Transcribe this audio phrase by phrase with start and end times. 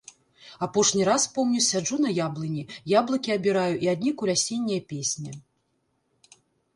[0.67, 2.63] Апошні раз помню сяджу на яблыні,
[2.99, 5.31] яблыкі абіраю і аднекуль асенняя песня.